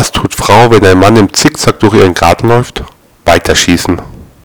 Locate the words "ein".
0.86-0.98